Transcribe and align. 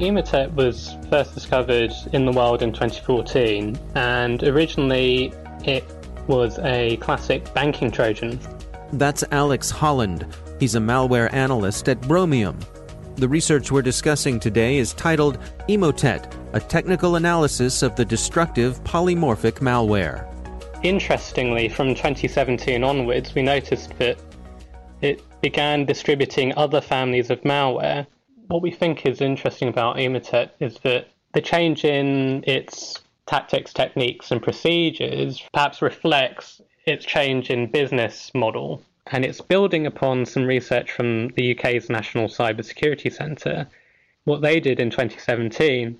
Emotet 0.00 0.50
was 0.54 0.96
first 1.10 1.34
discovered 1.34 1.92
in 2.14 2.24
the 2.24 2.32
wild 2.32 2.62
in 2.62 2.72
2014, 2.72 3.78
and 3.96 4.42
originally 4.44 5.30
it 5.62 5.84
was 6.26 6.58
a 6.60 6.96
classic 6.96 7.52
banking 7.52 7.90
Trojan. 7.90 8.40
That's 8.94 9.24
Alex 9.30 9.70
Holland. 9.70 10.26
He's 10.58 10.74
a 10.74 10.78
malware 10.78 11.30
analyst 11.34 11.86
at 11.90 12.00
Bromium. 12.00 12.58
The 13.16 13.28
research 13.28 13.70
we're 13.70 13.82
discussing 13.82 14.40
today 14.40 14.78
is 14.78 14.94
titled 14.94 15.38
Emotet, 15.68 16.32
a 16.54 16.60
technical 16.60 17.16
analysis 17.16 17.82
of 17.82 17.94
the 17.94 18.04
destructive 18.06 18.82
polymorphic 18.84 19.58
malware. 19.60 20.26
Interestingly, 20.82 21.68
from 21.68 21.88
2017 21.88 22.82
onwards, 22.82 23.34
we 23.34 23.42
noticed 23.42 23.98
that 23.98 24.18
it 25.02 25.22
began 25.42 25.84
distributing 25.84 26.54
other 26.56 26.80
families 26.80 27.28
of 27.28 27.42
malware 27.42 28.06
what 28.50 28.62
we 28.62 28.70
think 28.72 29.06
is 29.06 29.20
interesting 29.20 29.68
about 29.68 29.96
Emotet 29.96 30.50
is 30.58 30.76
that 30.82 31.08
the 31.32 31.40
change 31.40 31.84
in 31.84 32.42
its 32.46 33.00
tactics, 33.26 33.72
techniques, 33.72 34.32
and 34.32 34.42
procedures 34.42 35.40
perhaps 35.52 35.80
reflects 35.80 36.60
its 36.84 37.04
change 37.04 37.48
in 37.48 37.70
business 37.70 38.32
model. 38.34 38.82
And 39.06 39.24
it's 39.24 39.40
building 39.40 39.86
upon 39.86 40.26
some 40.26 40.44
research 40.44 40.90
from 40.90 41.28
the 41.28 41.56
UK's 41.56 41.88
National 41.88 42.26
Cybersecurity 42.26 43.12
Centre. 43.12 43.68
What 44.24 44.42
they 44.42 44.58
did 44.58 44.80
in 44.80 44.90
2017 44.90 45.96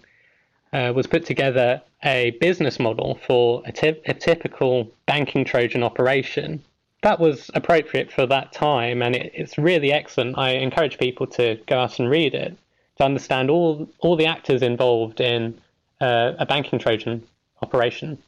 uh, 0.72 0.92
was 0.94 1.06
put 1.06 1.24
together 1.24 1.80
a 2.04 2.30
business 2.40 2.80
model 2.80 3.20
for 3.26 3.62
a, 3.64 3.72
t- 3.72 4.00
a 4.06 4.14
typical 4.14 4.90
banking 5.06 5.44
Trojan 5.44 5.84
operation 5.84 6.62
that 7.02 7.18
was 7.18 7.50
appropriate 7.54 8.12
for 8.12 8.26
that 8.26 8.52
time, 8.52 9.02
and 9.02 9.16
it, 9.16 9.32
it's 9.34 9.56
really 9.58 9.92
excellent. 9.92 10.36
I 10.38 10.50
encourage 10.50 10.98
people 10.98 11.26
to 11.28 11.58
go 11.66 11.80
out 11.80 11.98
and 11.98 12.10
read 12.10 12.34
it 12.34 12.56
to 12.98 13.04
understand 13.04 13.50
all 13.50 13.88
all 14.00 14.16
the 14.16 14.26
actors 14.26 14.62
involved 14.62 15.20
in 15.20 15.58
uh, 16.00 16.32
a 16.38 16.46
banking 16.46 16.78
Trojan 16.78 17.26
operation. 17.62 18.18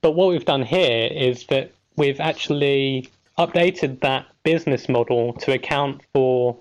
But 0.00 0.12
what 0.12 0.28
we've 0.28 0.44
done 0.44 0.62
here 0.62 1.08
is 1.12 1.46
that 1.46 1.70
we've 1.96 2.20
actually 2.20 3.08
updated 3.38 4.00
that 4.00 4.26
business 4.42 4.88
model 4.88 5.34
to 5.34 5.52
account 5.52 6.02
for 6.12 6.56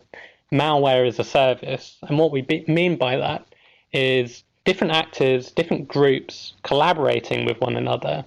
malware 0.51 1.07
as 1.07 1.19
a 1.19 1.23
service. 1.23 1.97
And 2.07 2.19
what 2.19 2.31
we 2.31 2.41
be- 2.41 2.65
mean 2.67 2.97
by 2.97 3.17
that 3.17 3.45
is 3.93 4.43
different 4.65 4.93
actors, 4.93 5.51
different 5.51 5.87
groups 5.87 6.53
collaborating 6.63 7.45
with 7.45 7.59
one 7.59 7.75
another 7.75 8.23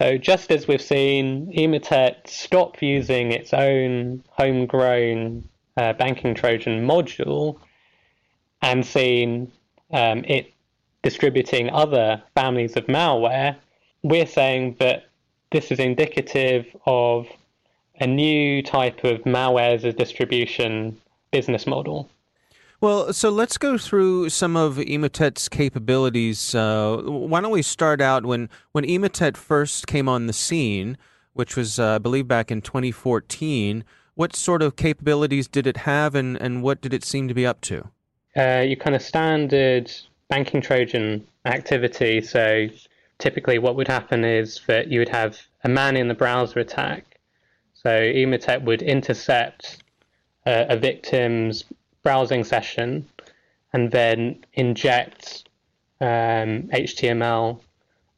so 0.00 0.16
just 0.16 0.50
as 0.50 0.66
we've 0.66 0.80
seen 0.80 1.52
Emotet 1.52 2.26
stop 2.26 2.80
using 2.80 3.32
its 3.32 3.52
own 3.52 4.22
homegrown 4.30 5.46
uh, 5.76 5.92
banking 5.92 6.34
Trojan 6.34 6.86
module 6.86 7.58
and 8.62 8.84
seen 8.84 9.52
um, 9.92 10.24
it 10.24 10.54
distributing 11.02 11.68
other 11.70 12.22
families 12.34 12.76
of 12.76 12.86
malware, 12.86 13.56
we're 14.02 14.26
saying 14.26 14.76
that 14.78 15.04
this 15.52 15.70
is 15.70 15.78
indicative 15.78 16.64
of 16.86 17.26
a 18.00 18.06
new 18.06 18.62
type 18.62 19.04
of 19.04 19.20
malware 19.24 19.74
as 19.74 19.84
a 19.84 19.92
distribution 19.92 20.98
business 21.30 21.66
model. 21.66 22.08
Well, 22.80 23.12
so 23.12 23.28
let's 23.28 23.58
go 23.58 23.76
through 23.76 24.30
some 24.30 24.56
of 24.56 24.76
Emotet's 24.76 25.50
capabilities. 25.50 26.54
Uh, 26.54 27.02
why 27.04 27.42
don't 27.42 27.50
we 27.50 27.60
start 27.60 28.00
out 28.00 28.24
when, 28.24 28.48
when 28.72 28.84
Emotet 28.84 29.36
first 29.36 29.86
came 29.86 30.08
on 30.08 30.26
the 30.26 30.32
scene, 30.32 30.96
which 31.34 31.56
was, 31.56 31.78
uh, 31.78 31.96
I 31.96 31.98
believe, 31.98 32.26
back 32.26 32.50
in 32.50 32.62
2014. 32.62 33.84
What 34.14 34.34
sort 34.34 34.62
of 34.62 34.76
capabilities 34.76 35.46
did 35.46 35.66
it 35.66 35.78
have, 35.78 36.14
and, 36.14 36.38
and 36.38 36.62
what 36.62 36.80
did 36.80 36.94
it 36.94 37.04
seem 37.04 37.28
to 37.28 37.34
be 37.34 37.46
up 37.46 37.60
to? 37.62 37.90
Uh, 38.34 38.64
your 38.66 38.76
kind 38.76 38.96
of 38.96 39.02
standard 39.02 39.92
banking 40.30 40.62
Trojan 40.62 41.26
activity. 41.44 42.22
So 42.22 42.68
typically, 43.18 43.58
what 43.58 43.76
would 43.76 43.88
happen 43.88 44.24
is 44.24 44.58
that 44.68 44.88
you 44.88 45.00
would 45.00 45.10
have 45.10 45.38
a 45.64 45.68
man 45.68 45.98
in 45.98 46.08
the 46.08 46.14
browser 46.14 46.60
attack. 46.60 47.18
So 47.74 47.90
Emotet 47.90 48.62
would 48.62 48.80
intercept 48.80 49.82
uh, 50.46 50.64
a 50.70 50.78
victim's 50.78 51.64
browsing 52.02 52.44
session 52.44 53.06
and 53.72 53.90
then 53.90 54.44
inject 54.54 55.48
um, 56.00 56.68
HTML 56.72 57.60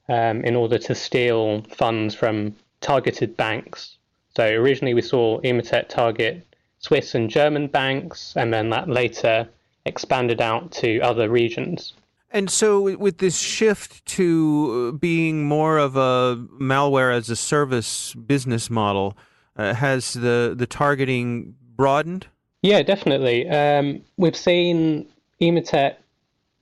um, 0.09 0.45
in 0.45 0.57
order 0.57 0.79
to 0.79 0.95
steal 0.95 1.63
funds 1.63 2.15
from 2.15 2.55
targeted 2.81 3.37
banks. 3.37 3.97
So 4.37 4.47
originally 4.47 4.95
we 4.95 5.03
saw 5.03 5.41
Emotet 5.41 5.89
target 5.89 6.47
Swiss 6.83 7.15
and 7.15 7.31
German 7.31 7.69
banks, 7.69 8.35
and 8.37 8.53
then 8.53 8.71
that 8.71 8.89
later 8.89 9.49
expanded 9.87 10.41
out 10.41 10.73
to 10.73 11.01
other 11.01 11.29
regions. 11.29 11.95
And 12.31 12.51
so, 12.51 12.97
with 12.97 13.19
this 13.19 13.39
shift 13.39 14.05
to 14.07 14.93
being 14.95 15.45
more 15.45 15.79
of 15.79 15.97
a 15.97 16.45
malware 16.61 17.15
as 17.15 17.31
a 17.31 17.37
service 17.37 18.15
business 18.15 18.71
model, 18.71 19.17
uh, 19.57 19.75
has 19.75 20.15
the 20.15 20.55
the 20.57 20.67
targeting 20.67 21.55
broadened? 21.77 22.27
Yeah, 22.63 22.83
definitely. 22.83 23.49
Um, 23.49 24.03
we've 24.17 24.37
seen 24.37 25.09
Emotet 25.41 25.97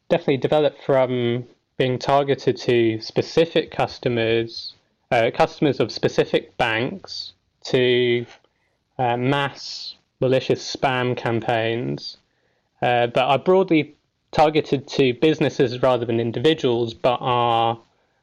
definitely 0.08 0.38
develop 0.38 0.76
from 0.84 1.44
being 1.76 1.98
targeted 1.98 2.56
to 2.56 3.00
specific 3.00 3.70
customers, 3.70 4.74
uh, 5.10 5.30
customers 5.32 5.78
of 5.78 5.92
specific 5.92 6.56
banks, 6.56 7.32
to 7.64 8.24
uh, 8.98 9.16
mass 9.16 9.94
malicious 10.20 10.76
spam 10.76 11.16
campaigns 11.16 12.16
uh, 12.82 13.06
that 13.06 13.24
are 13.24 13.38
broadly 13.38 13.94
targeted 14.32 14.86
to 14.86 15.12
businesses 15.14 15.82
rather 15.82 16.06
than 16.06 16.20
individuals, 16.20 16.94
but 16.94 17.18
are 17.20 17.78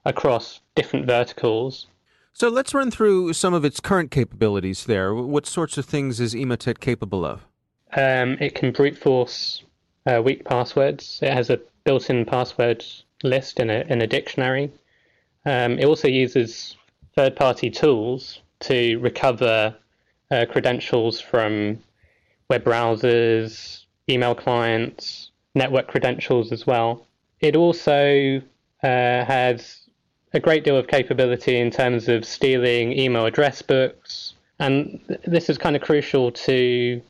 across 0.05 0.61
different 0.75 1.05
verticals. 1.05 1.87
So 2.33 2.49
let's 2.49 2.73
run 2.73 2.91
through 2.91 3.33
some 3.33 3.53
of 3.53 3.65
its 3.65 3.79
current 3.79 4.09
capabilities 4.09 4.85
there. 4.85 5.13
What 5.13 5.45
sorts 5.45 5.77
of 5.77 5.85
things 5.85 6.19
is 6.19 6.33
Emotet 6.33 6.79
capable 6.79 7.25
of? 7.25 7.45
Um, 7.95 8.37
it 8.39 8.55
can 8.55 8.71
brute 8.71 8.97
force 8.97 9.63
uh, 10.05 10.21
weak 10.23 10.45
passwords. 10.45 11.19
It 11.21 11.33
has 11.33 11.49
a 11.49 11.59
built-in 11.83 12.25
password 12.25 12.83
list 13.23 13.59
in 13.59 13.69
a 13.69 13.85
in 13.89 14.01
a 14.01 14.07
dictionary. 14.07 14.71
Um, 15.45 15.79
it 15.79 15.85
also 15.85 16.07
uses 16.07 16.75
third-party 17.15 17.69
tools 17.69 18.41
to 18.59 18.97
recover 18.97 19.75
uh, 20.29 20.45
credentials 20.49 21.21
from 21.21 21.79
web 22.49 22.63
browsers, 22.63 23.85
email 24.09 24.35
clients, 24.35 25.31
network 25.55 25.87
credentials 25.87 26.51
as 26.51 26.67
well. 26.67 27.07
It 27.39 27.55
also 27.55 28.41
uh, 28.83 29.25
has 29.25 29.87
a 30.33 30.39
great 30.39 30.63
deal 30.63 30.77
of 30.77 30.87
capability 30.87 31.57
in 31.59 31.71
terms 31.71 32.09
of 32.09 32.25
stealing 32.25 32.91
email 32.91 33.25
address 33.25 33.61
books, 33.61 34.33
and 34.59 34.99
th- 35.07 35.21
this 35.25 35.49
is 35.49 35.57
kind 35.57 35.75
of 35.75 35.81
crucial 35.81 36.31
to 36.31 37.01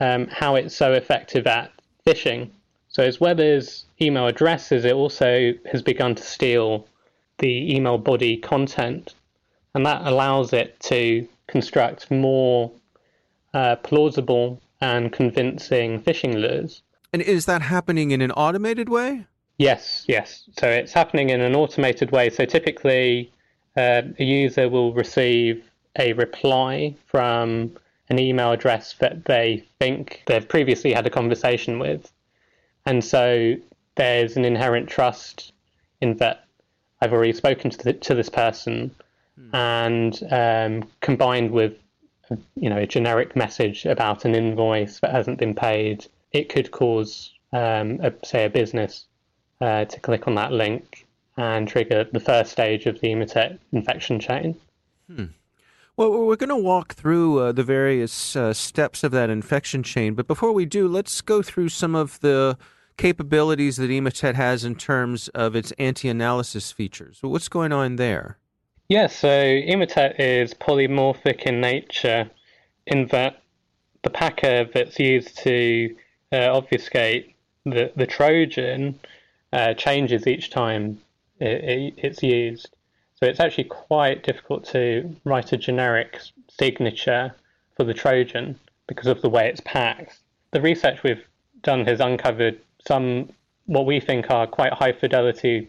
um, 0.00 0.26
how 0.28 0.54
it's 0.56 0.74
so 0.74 0.92
effective 0.92 1.46
at 1.46 1.70
phishing. 2.06 2.50
So 2.88 3.02
as 3.04 3.20
well 3.20 3.40
as 3.40 3.84
email 4.00 4.26
addresses, 4.26 4.84
it 4.84 4.92
also 4.92 5.52
has 5.70 5.82
begun 5.82 6.14
to 6.16 6.22
steal 6.22 6.86
the 7.38 7.74
email 7.74 7.98
body 7.98 8.36
content, 8.36 9.14
and 9.74 9.86
that 9.86 10.02
allows 10.04 10.52
it 10.52 10.78
to 10.80 11.26
construct 11.46 12.10
more 12.10 12.72
uh, 13.54 13.76
plausible 13.76 14.60
and 14.80 15.12
convincing 15.12 16.00
phishing 16.02 16.34
lures. 16.34 16.82
And 17.12 17.22
is 17.22 17.46
that 17.46 17.62
happening 17.62 18.10
in 18.10 18.20
an 18.20 18.30
automated 18.32 18.88
way? 18.88 19.26
Yes, 19.58 20.04
yes. 20.08 20.44
So 20.58 20.68
it's 20.68 20.92
happening 20.92 21.30
in 21.30 21.40
an 21.40 21.54
automated 21.54 22.12
way. 22.12 22.30
So 22.30 22.44
typically, 22.44 23.32
uh, 23.76 24.02
a 24.18 24.24
user 24.24 24.68
will 24.68 24.94
receive 24.94 25.62
a 25.98 26.12
reply 26.14 26.94
from 27.06 27.76
an 28.10 28.18
email 28.18 28.52
address 28.52 28.94
that 28.94 29.24
they 29.24 29.64
think 29.78 30.22
they've 30.26 30.48
previously 30.48 30.92
had 30.92 31.06
a 31.06 31.10
conversation 31.10 31.78
with. 31.78 32.12
And 32.84 33.02
so 33.04 33.54
there's 33.94 34.36
an 34.36 34.44
inherent 34.44 34.88
trust 34.88 35.52
in 36.00 36.16
that 36.16 36.44
I've 37.00 37.12
already 37.12 37.32
spoken 37.32 37.70
to, 37.70 37.78
the, 37.78 37.92
to 37.94 38.14
this 38.14 38.28
person, 38.28 38.94
hmm. 39.36 39.54
and 39.54 40.22
um, 40.30 40.90
combined 41.00 41.50
with 41.50 41.78
you 42.54 42.70
know 42.70 42.78
a 42.78 42.86
generic 42.86 43.34
message 43.34 43.86
about 43.86 44.24
an 44.24 44.34
invoice 44.34 45.00
that 45.00 45.10
hasn't 45.10 45.38
been 45.38 45.54
paid, 45.54 46.06
it 46.32 46.48
could 46.48 46.70
cause 46.70 47.32
um, 47.52 48.00
a, 48.02 48.12
say 48.24 48.44
a 48.44 48.50
business 48.50 49.06
uh, 49.60 49.84
to 49.86 50.00
click 50.00 50.26
on 50.26 50.34
that 50.34 50.52
link 50.52 51.06
and 51.36 51.68
trigger 51.68 52.04
the 52.12 52.20
first 52.20 52.52
stage 52.52 52.86
of 52.86 53.00
the 53.00 53.08
Emotet 53.08 53.58
infection 53.72 54.20
chain. 54.20 54.58
Hmm. 55.08 55.26
Well, 56.00 56.24
we're 56.24 56.36
going 56.36 56.48
to 56.48 56.56
walk 56.56 56.94
through 56.94 57.40
uh, 57.40 57.52
the 57.52 57.62
various 57.62 58.34
uh, 58.34 58.54
steps 58.54 59.04
of 59.04 59.12
that 59.12 59.28
infection 59.28 59.82
chain, 59.82 60.14
but 60.14 60.26
before 60.26 60.50
we 60.50 60.64
do, 60.64 60.88
let's 60.88 61.20
go 61.20 61.42
through 61.42 61.68
some 61.68 61.94
of 61.94 62.18
the 62.20 62.56
capabilities 62.96 63.76
that 63.76 63.90
Emotet 63.90 64.34
has 64.34 64.64
in 64.64 64.76
terms 64.76 65.28
of 65.34 65.54
its 65.54 65.72
anti-analysis 65.72 66.72
features. 66.72 67.18
What's 67.20 67.50
going 67.50 67.70
on 67.72 67.96
there? 67.96 68.38
Yeah, 68.88 69.08
so 69.08 69.28
Emotet 69.28 70.18
is 70.18 70.54
polymorphic 70.54 71.42
in 71.42 71.60
nature 71.60 72.30
in 72.86 73.08
that 73.08 73.42
the 74.02 74.08
packer 74.08 74.70
that's 74.72 74.98
used 74.98 75.36
to 75.44 75.94
uh, 76.32 76.48
obfuscate 76.50 77.36
the, 77.66 77.92
the 77.94 78.06
Trojan 78.06 78.98
uh, 79.52 79.74
changes 79.74 80.26
each 80.26 80.48
time 80.48 80.98
it, 81.40 81.62
it, 81.62 81.94
it's 81.98 82.22
used. 82.22 82.70
So 83.20 83.28
it's 83.28 83.40
actually 83.40 83.64
quite 83.64 84.22
difficult 84.22 84.64
to 84.72 85.14
write 85.24 85.52
a 85.52 85.58
generic 85.58 86.18
signature 86.48 87.34
for 87.76 87.84
the 87.84 87.92
Trojan 87.92 88.58
because 88.86 89.08
of 89.08 89.20
the 89.20 89.28
way 89.28 89.46
it's 89.46 89.60
packed. 89.60 90.20
The 90.52 90.62
research 90.62 91.02
we've 91.02 91.22
done 91.62 91.84
has 91.84 92.00
uncovered 92.00 92.58
some 92.86 93.28
what 93.66 93.84
we 93.84 94.00
think 94.00 94.30
are 94.30 94.46
quite 94.46 94.72
high 94.72 94.92
fidelity 94.92 95.68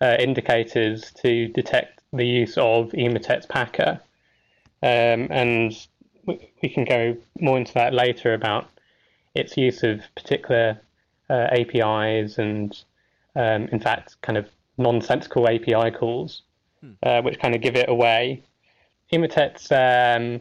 uh, 0.00 0.16
indicators 0.18 1.12
to 1.22 1.48
detect 1.48 2.00
the 2.14 2.26
use 2.26 2.56
of 2.56 2.90
Emotet's 2.92 3.44
packer. 3.44 4.00
Um, 4.82 5.28
and 5.30 5.86
we 6.26 6.68
can 6.70 6.84
go 6.84 7.16
more 7.38 7.58
into 7.58 7.74
that 7.74 7.92
later 7.92 8.32
about 8.32 8.66
its 9.34 9.58
use 9.58 9.82
of 9.82 10.00
particular 10.16 10.80
uh, 11.28 11.48
APIs 11.52 12.38
and, 12.38 12.82
um, 13.36 13.68
in 13.68 13.78
fact, 13.78 14.16
kind 14.22 14.38
of 14.38 14.48
nonsensical 14.78 15.46
API 15.48 15.90
calls, 15.90 16.42
hmm. 16.80 16.92
uh, 17.02 17.22
which 17.22 17.38
kind 17.38 17.54
of 17.54 17.60
give 17.60 17.76
it 17.76 17.88
away. 17.88 18.42
Emotet's 19.12 19.70
um, 19.72 20.40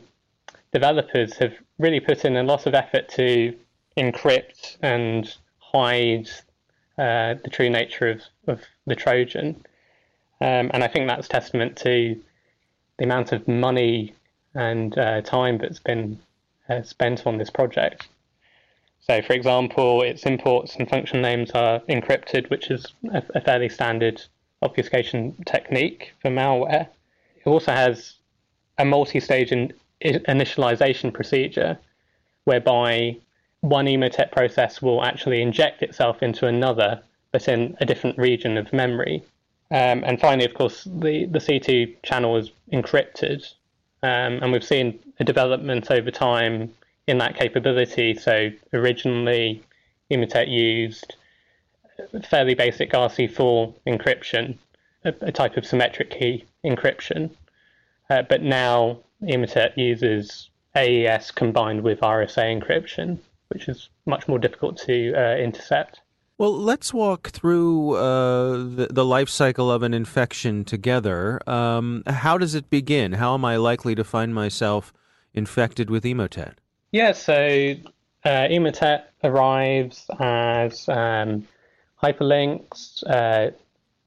developers 0.72 1.36
have 1.38 1.54
really 1.80 2.00
put 2.00 2.25
in 2.25 2.36
a 2.38 2.44
lot 2.44 2.66
of 2.66 2.74
effort 2.74 3.10
to 3.10 3.54
encrypt 3.98 4.78
and 4.81 5.36
hide 5.60 6.30
uh, 6.98 7.36
the 7.44 7.50
true 7.51 7.69
nature 7.69 8.10
of, 8.10 8.22
of 8.48 8.62
the 8.86 8.95
Trojan. 8.95 9.56
Um, 10.42 10.69
and 10.74 10.84
I 10.84 10.88
think 10.88 11.07
that's 11.07 11.28
testament 11.28 11.78
to 11.78 12.19
the 12.98 13.04
amount 13.04 13.31
of 13.31 13.48
money 13.48 14.13
and 14.54 14.98
uh, 14.98 15.22
time 15.22 15.57
that's 15.57 15.80
been 15.80 16.19
uh, 16.69 16.81
spent 16.81 17.25
on 17.25 17.38
this 17.38 17.50
project. 17.50 18.07
So, 19.00 19.22
for 19.22 19.33
example, 19.33 20.01
its 20.01 20.24
imports 20.24 20.75
and 20.75 20.90
function 20.90 21.22
names 21.22 21.51
are 21.51 21.80
encrypted, 21.81 22.50
which 22.50 22.69
is 22.69 22.86
a, 23.13 23.24
a 23.36 23.42
fairly 23.42 23.69
standard 23.69 24.22
obfuscation 24.62 25.36
technique 25.45 26.13
for 26.21 26.30
malware. 26.30 26.88
It 27.38 27.48
also 27.48 27.71
has 27.71 28.15
a 28.77 28.86
multi 28.86 29.19
stage 29.19 29.51
in, 29.51 29.74
initialization 30.01 31.13
procedure 31.13 31.77
whereby 32.45 33.18
one 33.62 33.86
Emotet 33.86 34.31
process 34.31 34.81
will 34.81 35.04
actually 35.04 35.42
inject 35.42 35.81
itself 35.81 36.21
into 36.21 36.48
another, 36.48 37.01
but 37.31 37.48
in 37.48 37.75
a 37.81 37.86
different 37.86 38.18
region 38.18 38.57
of 38.57 38.71
memory. 38.71 39.24
Um, 39.69 40.04
and 40.06 40.19
finally, 40.19 40.45
of 40.45 40.54
course, 40.54 40.85
the, 40.85 41.26
the 41.26 41.40
C2 41.40 41.95
channel 42.04 42.37
is 42.37 42.52
encrypted. 42.71 43.54
Um, 44.04 44.40
and 44.42 44.52
we've 44.52 44.64
seen 44.64 44.99
a 45.19 45.23
development 45.23 45.92
over 45.92 46.11
time 46.11 46.73
in 47.07 47.18
that 47.18 47.35
capability. 47.35 48.14
So 48.14 48.52
originally, 48.71 49.64
Emotet 50.11 50.47
used 50.47 51.16
fairly 52.30 52.54
basic 52.54 52.92
RC4 52.92 53.73
encryption, 53.87 54.57
a, 55.04 55.13
a 55.21 55.31
type 55.31 55.57
of 55.57 55.66
symmetric 55.66 56.11
key 56.11 56.45
encryption. 56.66 57.30
Uh, 58.09 58.21
but 58.23 58.42
now 58.42 58.99
Emotet 59.23 59.75
uses 59.77 60.49
AES 60.75 61.31
combined 61.31 61.81
with 61.81 61.99
RSA 62.01 62.61
encryption, 62.61 63.18
which 63.49 63.68
is 63.68 63.89
much 64.06 64.27
more 64.27 64.39
difficult 64.39 64.77
to 64.77 65.13
uh, 65.16 65.35
intercept. 65.37 66.01
Well, 66.37 66.56
let's 66.56 66.94
walk 66.94 67.30
through 67.30 67.95
uh, 67.95 68.57
the, 68.57 68.87
the 68.92 69.06
life 69.06 69.30
cycle 69.30 69.71
of 69.71 69.81
an 69.81 69.95
infection 69.95 70.66
together. 70.66 71.39
Um, 71.49 72.04
how 72.06 72.37
does 72.37 72.54
it 72.54 72.69
begin? 72.69 73.13
How 73.13 73.33
am 73.33 73.44
I 73.44 73.56
likely 73.56 73.95
to 73.95 74.04
find 74.04 74.35
myself 74.35 74.94
infected 75.33 75.89
with 75.89 76.04
Emotet? 76.04 76.54
Yeah, 76.92 77.13
so 77.13 77.33
uh, 77.33 78.30
Emotet 78.30 79.06
arrives 79.23 80.06
as 80.19 80.87
um, 80.89 81.47
hyperlinks 82.01 83.04
uh, 83.07 83.51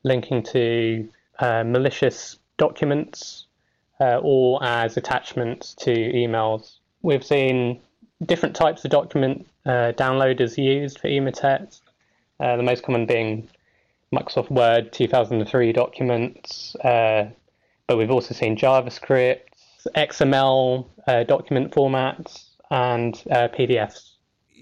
linking 0.05 0.43
to 0.43 1.09
uh, 1.39 1.65
malicious 1.65 2.39
documents 2.57 3.47
uh, 4.01 4.21
or 4.23 4.63
as 4.63 4.97
attachments 4.97 5.75
to 5.75 5.91
emails. 5.91 6.79
We've 7.03 7.25
seen 7.25 7.81
different 8.25 8.55
types 8.55 8.85
of 8.85 8.91
document 8.91 9.47
uh, 9.67 9.93
downloaders 9.97 10.57
used 10.57 10.99
for 11.01 11.09
Emotet. 11.09 11.81
Uh, 12.39 12.57
the 12.57 12.63
most 12.63 12.83
common 12.83 13.07
being 13.07 13.49
Microsoft 14.15 14.51
Word 14.51 14.93
2003 14.93 15.73
documents, 15.73 16.75
uh, 16.77 17.29
but 17.87 17.97
we've 17.97 18.11
also 18.11 18.35
seen 18.35 18.57
JavaScript, 18.57 19.41
XML 19.95 20.87
uh, 21.07 21.25
document 21.25 21.73
formats, 21.73 22.45
and 22.71 23.23
uh, 23.31 23.49
PDFs. 23.49 24.10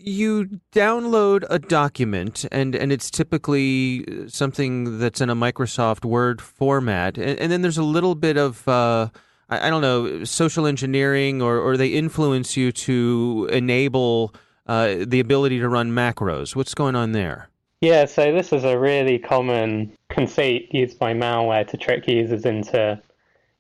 You 0.01 0.61
download 0.73 1.45
a 1.51 1.59
document, 1.59 2.45
and, 2.53 2.75
and 2.75 2.93
it's 2.93 3.11
typically 3.11 4.29
something 4.29 4.99
that's 4.99 5.21
in 5.21 5.29
a 5.29 5.37
Microsoft 5.37 6.05
Word 6.05 6.41
format, 6.41 7.19
and, 7.19 7.39
and 7.39 7.51
then 7.53 7.63
there's 7.63 7.79
a 7.79 7.83
little 7.83 8.15
bit 8.15 8.37
of 8.37 8.67
uh, 8.69 9.09
I, 9.49 9.67
I, 9.67 9.71
don't 9.71 9.83
know 9.83 10.25
social 10.25 10.67
engineering, 10.67 11.43
or, 11.43 11.59
or 11.59 11.77
they 11.77 11.89
influence 11.89 12.57
you 12.57 12.73
to 12.73 13.49
enable 13.53 14.35
uh, 14.67 14.97
the 15.07 15.21
ability 15.21 15.59
to 15.61 15.69
run 15.69 15.91
macros. 15.91 16.55
What's 16.55 16.75
going 16.75 16.95
on 16.95 17.13
there? 17.13 17.49
Yeah, 17.81 18.07
so 18.07 18.33
this 18.33 18.53
is 18.53 18.65
a 18.65 18.79
really 18.79 19.19
common 19.19 19.97
conceit 20.09 20.69
used 20.73 20.99
by 20.99 21.15
malware 21.15 21.67
to 21.69 21.77
trick 21.77 22.09
users 22.09 22.45
into 22.45 23.01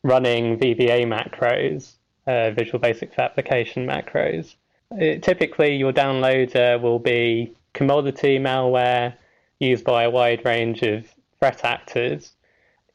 running 0.02 0.58
VBA 0.58 1.06
macros, 1.06 1.94
uh, 2.26 2.50
Visual 2.50 2.78
Basic 2.78 3.14
for 3.14 3.22
Application 3.22 3.86
macros. 3.86 4.56
It, 4.92 5.22
typically, 5.22 5.76
your 5.76 5.92
downloader 5.92 6.80
will 6.80 6.98
be 6.98 7.52
commodity 7.74 8.38
malware 8.38 9.14
used 9.60 9.84
by 9.84 10.04
a 10.04 10.10
wide 10.10 10.44
range 10.44 10.82
of 10.82 11.06
threat 11.38 11.64
actors. 11.64 12.32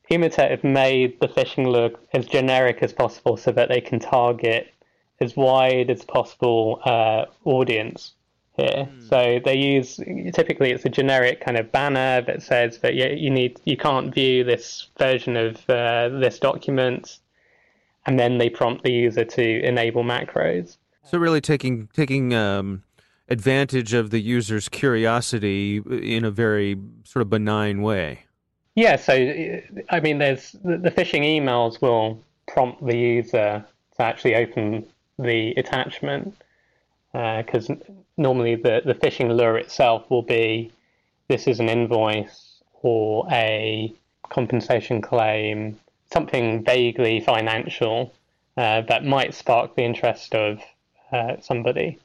Emotet 0.09 0.51
have 0.51 0.63
made 0.63 1.19
the 1.19 1.27
phishing 1.27 1.67
look 1.67 1.99
as 2.13 2.25
generic 2.25 2.83
as 2.83 2.93
possible 2.93 3.37
so 3.37 3.51
that 3.51 3.69
they 3.69 3.81
can 3.81 3.99
target 3.99 4.73
as 5.21 5.35
wide 5.35 5.89
as 5.89 6.03
possible 6.03 6.79
uh, 6.85 7.25
audience 7.45 8.13
here. 8.57 8.87
Mm. 8.91 9.09
So 9.09 9.39
they 9.43 9.55
use 9.55 9.99
typically 10.33 10.71
it's 10.71 10.85
a 10.85 10.89
generic 10.89 11.41
kind 11.41 11.57
of 11.57 11.71
banner 11.71 12.21
that 12.21 12.43
says 12.43 12.79
that 12.79 12.93
you, 12.93 13.07
you 13.07 13.29
need 13.29 13.59
you 13.65 13.77
can't 13.77 14.13
view 14.13 14.43
this 14.43 14.87
version 14.99 15.35
of 15.37 15.67
uh, 15.69 16.09
this 16.09 16.37
document, 16.39 17.19
and 18.05 18.19
then 18.19 18.37
they 18.37 18.49
prompt 18.49 18.83
the 18.83 18.91
user 18.91 19.25
to 19.25 19.65
enable 19.65 20.03
macros. 20.03 20.77
So 21.05 21.17
really 21.17 21.41
taking 21.41 21.89
taking 21.93 22.33
um, 22.33 22.83
advantage 23.29 23.93
of 23.93 24.09
the 24.09 24.19
user's 24.19 24.69
curiosity 24.69 25.77
in 25.77 26.23
a 26.25 26.31
very 26.31 26.77
sort 27.03 27.21
of 27.21 27.29
benign 27.29 27.81
way. 27.81 28.25
Yeah. 28.75 28.95
So 28.95 29.13
I 29.89 29.99
mean, 29.99 30.17
there's 30.17 30.53
the, 30.63 30.91
phishing 30.91 31.23
emails 31.23 31.81
will 31.81 32.19
prompt 32.47 32.85
the 32.85 32.97
user 32.97 33.65
to 33.97 34.01
actually 34.01 34.35
open 34.35 34.85
the 35.19 35.51
attachment 35.51 36.35
because 37.11 37.69
uh, 37.69 37.75
normally 38.17 38.55
the, 38.55 38.81
the 38.83 38.95
phishing 38.95 39.35
lure 39.35 39.57
itself 39.57 40.09
will 40.09 40.23
be 40.23 40.71
this 41.27 41.47
is 41.47 41.59
an 41.59 41.69
invoice 41.69 42.61
or 42.81 43.27
a 43.31 43.93
compensation 44.29 45.01
claim, 45.01 45.79
something 46.11 46.63
vaguely 46.63 47.19
financial 47.19 48.11
uh, 48.57 48.81
that 48.81 49.05
might 49.05 49.33
spark 49.33 49.75
the 49.75 49.83
interest 49.83 50.35
of 50.35 50.59
uh, 51.13 51.35
somebody. 51.39 51.99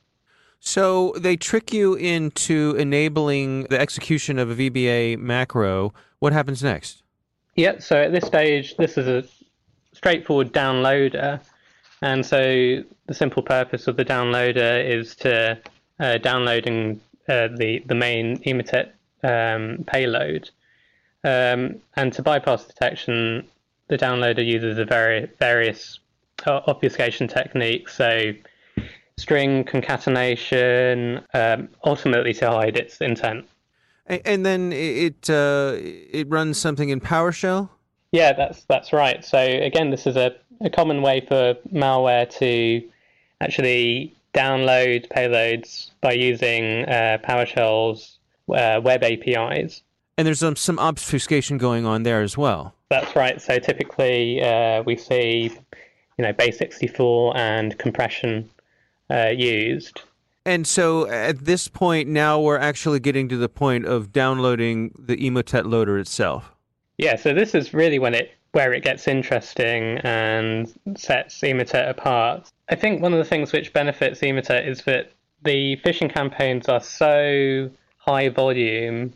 So 0.60 1.14
they 1.16 1.36
trick 1.36 1.72
you 1.72 1.94
into 1.94 2.74
enabling 2.78 3.64
the 3.64 3.80
execution 3.80 4.38
of 4.38 4.50
a 4.50 4.54
VBA 4.54 5.18
macro. 5.18 5.92
What 6.18 6.32
happens 6.32 6.62
next? 6.62 7.02
Yeah, 7.56 7.78
so 7.78 7.96
at 7.96 8.12
this 8.12 8.24
stage, 8.26 8.76
this 8.76 8.98
is 8.98 9.08
a 9.08 9.24
straightforward 9.92 10.52
downloader. 10.52 11.40
And 12.02 12.24
so 12.24 12.84
the 13.06 13.14
simple 13.14 13.42
purpose 13.42 13.86
of 13.88 13.96
the 13.96 14.04
downloader 14.04 14.84
is 14.84 15.16
to 15.16 15.58
uh, 15.98 16.18
downloading 16.18 17.00
uh, 17.28 17.48
the 17.56 17.82
the 17.86 17.94
main 17.94 18.38
Emotet 18.44 18.90
um, 19.22 19.84
payload, 19.86 20.50
um, 21.24 21.76
and 21.96 22.12
to 22.12 22.22
bypass 22.22 22.64
detection, 22.64 23.44
the 23.88 23.98
downloader 23.98 24.44
uses 24.46 24.78
a 24.78 24.84
very 24.84 25.28
various 25.38 25.98
uh, 26.46 26.60
obfuscation 26.68 27.26
techniques. 27.26 27.96
So 27.96 28.32
string 29.18 29.64
concatenation, 29.64 31.24
um, 31.34 31.68
ultimately 31.84 32.32
to 32.34 32.50
hide 32.50 32.76
its 32.76 33.00
intent. 33.00 33.46
And 34.06 34.46
then 34.46 34.72
it 34.72 35.28
uh, 35.28 35.74
it 35.76 36.28
runs 36.30 36.58
something 36.58 36.88
in 36.88 37.00
PowerShell. 37.00 37.68
Yeah, 38.12 38.32
that's 38.32 38.64
that's 38.64 38.92
right. 38.92 39.22
So 39.22 39.38
again, 39.38 39.90
this 39.90 40.06
is 40.06 40.16
a 40.16 40.34
a 40.62 40.70
common 40.70 41.02
way 41.02 41.20
for 41.20 41.54
malware 41.72 42.28
to 42.38 42.88
actually 43.40 44.16
download 44.34 45.08
payloads 45.08 45.90
by 46.00 46.12
using 46.12 46.84
uh, 46.84 47.18
PowerShell's 47.22 48.18
uh, 48.52 48.80
web 48.82 49.02
APIs. 49.02 49.82
And 50.16 50.26
there's 50.26 50.42
um, 50.42 50.56
some 50.56 50.78
obfuscation 50.78 51.58
going 51.58 51.86
on 51.86 52.02
there 52.02 52.22
as 52.22 52.36
well. 52.36 52.74
That's 52.88 53.14
right. 53.14 53.40
So 53.40 53.58
typically 53.58 54.42
uh, 54.42 54.82
we 54.82 54.96
see, 54.96 55.52
you 56.16 56.24
know, 56.24 56.32
base64 56.32 57.36
and 57.36 57.78
compression 57.78 58.48
uh, 59.10 59.28
used. 59.28 60.02
And 60.44 60.66
so 60.66 61.06
at 61.08 61.44
this 61.44 61.68
point, 61.68 62.08
now 62.08 62.40
we're 62.40 62.58
actually 62.58 63.00
getting 63.00 63.28
to 63.28 63.36
the 63.36 63.48
point 63.48 63.84
of 63.84 64.12
downloading 64.12 64.94
the 64.98 65.16
Emotet 65.16 65.66
loader 65.66 65.98
itself. 65.98 66.52
Yeah, 66.96 67.16
so 67.16 67.34
this 67.34 67.54
is 67.54 67.74
really 67.74 67.98
when 67.98 68.14
it 68.14 68.32
where 68.52 68.72
it 68.72 68.82
gets 68.82 69.06
interesting 69.06 69.98
and 69.98 70.72
sets 70.96 71.38
Emotet 71.42 71.90
apart. 71.90 72.50
I 72.70 72.76
think 72.76 73.02
one 73.02 73.12
of 73.12 73.18
the 73.18 73.24
things 73.24 73.52
which 73.52 73.72
benefits 73.74 74.20
Emotet 74.20 74.66
is 74.66 74.82
that 74.84 75.12
the 75.42 75.76
phishing 75.84 76.12
campaigns 76.12 76.68
are 76.68 76.80
so 76.80 77.70
high 77.98 78.30
volume 78.30 79.12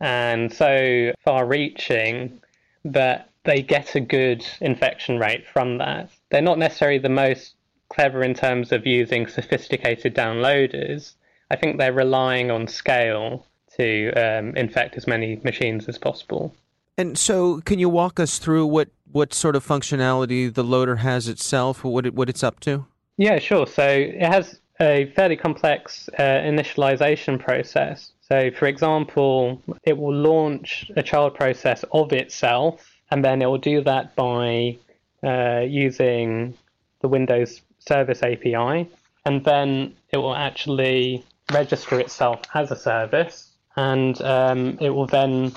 and 0.00 0.52
so 0.52 1.12
far 1.22 1.44
reaching 1.46 2.40
that 2.84 3.28
they 3.44 3.62
get 3.62 3.94
a 3.94 4.00
good 4.00 4.44
infection 4.60 5.18
rate 5.18 5.46
from 5.46 5.78
that. 5.78 6.10
They're 6.30 6.42
not 6.42 6.58
necessarily 6.58 6.98
the 6.98 7.08
most 7.08 7.54
clever 7.90 8.22
in 8.22 8.34
terms 8.34 8.72
of 8.72 8.86
using 8.86 9.26
sophisticated 9.26 10.14
downloaders. 10.14 11.14
I 11.50 11.56
think 11.56 11.78
they're 11.78 11.92
relying 11.92 12.50
on 12.50 12.66
scale 12.68 13.46
to 13.76 14.12
um, 14.12 14.56
infect 14.56 14.96
as 14.96 15.06
many 15.06 15.40
machines 15.44 15.88
as 15.88 15.98
possible. 15.98 16.54
And 16.96 17.18
so, 17.18 17.60
can 17.62 17.78
you 17.78 17.88
walk 17.88 18.20
us 18.20 18.38
through 18.38 18.66
what, 18.66 18.88
what 19.10 19.32
sort 19.32 19.56
of 19.56 19.66
functionality 19.66 20.52
the 20.52 20.64
loader 20.64 20.96
has 20.96 21.28
itself, 21.28 21.82
what 21.82 22.06
it, 22.06 22.14
what 22.14 22.28
it's 22.28 22.42
up 22.42 22.60
to? 22.60 22.86
Yeah, 23.16 23.38
sure. 23.38 23.66
So 23.66 23.86
it 23.86 24.22
has 24.22 24.60
a 24.80 25.12
fairly 25.14 25.36
complex 25.36 26.08
uh, 26.18 26.22
initialization 26.22 27.38
process. 27.38 28.12
So, 28.20 28.50
for 28.50 28.66
example, 28.66 29.60
it 29.84 29.98
will 29.98 30.14
launch 30.14 30.90
a 30.96 31.02
child 31.02 31.34
process 31.34 31.84
of 31.92 32.12
itself, 32.12 32.90
and 33.10 33.24
then 33.24 33.42
it 33.42 33.46
will 33.46 33.58
do 33.58 33.82
that 33.82 34.14
by 34.14 34.78
uh, 35.22 35.60
using 35.60 36.54
the 37.00 37.08
Windows 37.08 37.60
Service 37.80 38.22
API, 38.22 38.88
and 39.24 39.44
then 39.44 39.94
it 40.10 40.18
will 40.18 40.34
actually 40.34 41.24
register 41.52 41.98
itself 41.98 42.40
as 42.54 42.70
a 42.70 42.76
service, 42.76 43.50
and 43.76 44.20
um, 44.22 44.78
it 44.80 44.90
will 44.90 45.06
then 45.06 45.52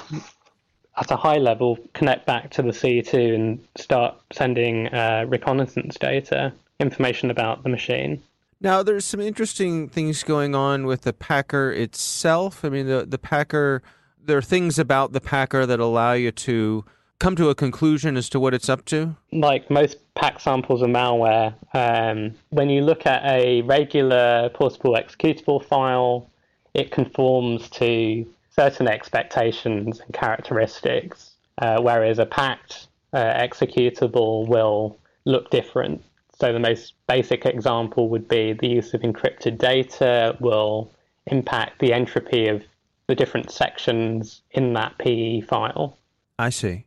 at 0.98 1.12
a 1.12 1.16
high 1.16 1.38
level, 1.38 1.78
connect 1.94 2.26
back 2.26 2.52
to 2.52 2.62
the 2.62 2.70
C2 2.70 3.34
and 3.34 3.68
start 3.76 4.16
sending 4.32 4.88
uh, 4.88 5.26
reconnaissance 5.28 5.98
data, 5.98 6.54
information 6.80 7.32
about 7.32 7.64
the 7.64 7.70
machine. 7.70 8.22
Now, 8.62 8.84
there's 8.84 9.06
some 9.06 9.20
interesting 9.20 9.90
things 9.90 10.24
going 10.24 10.56
on 10.56 10.86
with 10.86 11.02
the 11.02 11.14
Packer 11.14 11.72
itself. 11.72 12.64
I 12.64 12.70
mean, 12.70 12.88
the, 12.88 13.06
the 13.06 13.18
Packer, 13.18 13.82
there 14.24 14.38
are 14.38 14.44
things 14.44 14.80
about 14.80 15.12
the 15.14 15.20
Packer 15.20 15.66
that 15.66 15.80
allow 15.80 16.14
you 16.14 16.32
to 16.32 16.86
come 17.20 17.36
to 17.38 17.50
a 17.50 17.56
conclusion 17.56 18.18
as 18.18 18.30
to 18.30 18.40
what 18.40 18.54
it's 18.54 18.70
up 18.70 18.86
to? 18.86 19.16
Like 19.32 19.70
most 19.70 19.98
pack 20.16 20.40
samples 20.40 20.82
of 20.82 20.90
malware, 20.90 21.54
um, 21.74 22.36
when 22.50 22.70
you 22.70 22.82
look 22.82 23.06
at 23.06 23.24
a 23.26 23.62
regular 23.62 24.50
portable 24.54 24.96
executable 24.96 25.64
file, 25.64 26.30
it 26.74 26.92
conforms 26.92 27.70
to 27.72 28.26
certain 28.50 28.88
expectations 28.88 30.00
and 30.00 30.14
characteristics, 30.14 31.32
uh, 31.60 31.82
whereas 31.82 32.20
a 32.20 32.26
packed 32.26 32.88
uh, 33.14 33.18
executable 33.18 34.48
will 34.48 34.98
look 35.26 35.50
different. 35.50 36.04
So 36.40 36.52
the 36.52 36.60
most 36.60 36.94
basic 37.08 37.46
example 37.46 38.10
would 38.10 38.28
be 38.28 38.54
the 38.54 38.68
use 38.68 38.94
of 38.94 39.02
encrypted 39.02 39.58
data 39.58 40.36
will 40.40 40.92
impact 41.28 41.80
the 41.80 41.94
entropy 41.94 42.48
of 42.48 42.64
the 43.08 43.16
different 43.16 43.52
sections 43.52 44.42
in 44.52 44.74
that 44.74 44.98
PE 44.98 45.42
file. 45.42 45.98
I 46.40 46.50
see. 46.50 46.86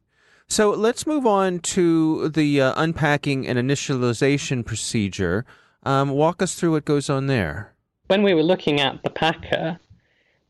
So 0.49 0.71
let's 0.71 1.07
move 1.07 1.27
on 1.27 1.59
to 1.61 2.29
the 2.29 2.61
uh, 2.61 2.75
unpacking 2.77 3.47
and 3.47 3.59
initialization 3.59 4.65
procedure. 4.65 5.45
Um, 5.83 6.11
walk 6.11 6.41
us 6.41 6.55
through 6.55 6.73
what 6.73 6.85
goes 6.85 7.11
on 7.11 7.27
there. 7.27 7.73
When 8.07 8.23
we 8.23 8.35
were 8.35 8.43
looking 8.43 8.81
at 8.81 9.03
the 9.03 9.11
packer, 9.11 9.79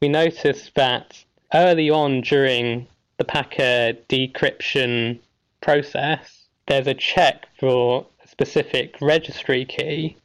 we 0.00 0.08
noticed 0.08 0.74
that 0.74 1.24
early 1.54 1.90
on 1.90 2.20
during 2.20 2.86
the 3.16 3.24
Packer 3.24 3.94
decryption 4.08 5.18
process, 5.60 6.46
there's 6.66 6.86
a 6.86 6.94
check 6.94 7.46
for 7.58 8.06
a 8.22 8.28
specific 8.28 8.96
registry 9.00 9.64
key, 9.64 10.16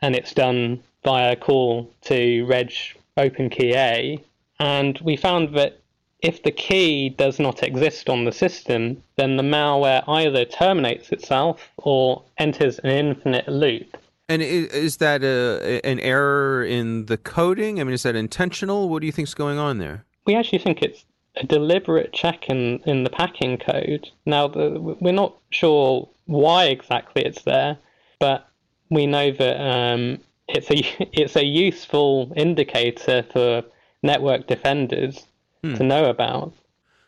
and 0.00 0.14
it's 0.14 0.32
done 0.32 0.82
via 1.02 1.32
a 1.32 1.36
call 1.36 1.90
to 2.02 2.44
reg 2.46 2.72
open 3.16 3.50
key 3.50 3.74
A. 3.74 4.22
And 4.60 4.98
we 5.00 5.16
found 5.16 5.56
that 5.56 5.80
if 6.24 6.42
the 6.42 6.50
key 6.50 7.10
does 7.10 7.38
not 7.38 7.62
exist 7.62 8.08
on 8.08 8.24
the 8.24 8.32
system, 8.32 9.02
then 9.16 9.36
the 9.36 9.42
malware 9.42 10.02
either 10.08 10.46
terminates 10.46 11.12
itself 11.12 11.68
or 11.76 12.24
enters 12.38 12.78
an 12.78 12.90
infinite 12.90 13.46
loop. 13.46 13.98
And 14.30 14.40
is 14.40 14.96
that 14.96 15.22
a, 15.22 15.84
an 15.84 16.00
error 16.00 16.64
in 16.64 17.06
the 17.06 17.18
coding? 17.18 17.78
I 17.78 17.84
mean, 17.84 17.92
is 17.92 18.04
that 18.04 18.16
intentional? 18.16 18.88
What 18.88 19.00
do 19.00 19.06
you 19.06 19.12
think 19.12 19.28
is 19.28 19.34
going 19.34 19.58
on 19.58 19.76
there? 19.76 20.06
We 20.26 20.34
actually 20.34 20.60
think 20.60 20.80
it's 20.80 21.04
a 21.36 21.44
deliberate 21.44 22.14
check 22.14 22.48
in, 22.48 22.78
in 22.86 23.04
the 23.04 23.10
packing 23.10 23.58
code. 23.58 24.08
Now, 24.24 24.48
the, 24.48 24.80
we're 24.80 25.12
not 25.12 25.36
sure 25.50 26.08
why 26.24 26.64
exactly 26.64 27.22
it's 27.22 27.42
there, 27.42 27.76
but 28.18 28.48
we 28.88 29.06
know 29.06 29.30
that 29.30 29.60
um, 29.60 30.20
it's 30.48 30.70
a 30.70 30.76
it's 31.12 31.36
a 31.36 31.44
useful 31.44 32.32
indicator 32.34 33.26
for 33.30 33.62
network 34.02 34.46
defenders 34.46 35.26
hmm. 35.64 35.74
to 35.74 35.84
know 35.84 36.10
about. 36.10 36.54